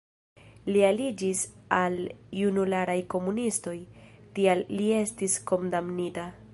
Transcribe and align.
Li 0.69 0.79
aliĝis 0.87 1.43
al 1.79 1.99
junularaj 2.39 2.97
komunistoj, 3.17 3.77
tial 4.39 4.65
li 4.79 4.93
estis 5.03 5.37
kondamnita. 5.53 6.31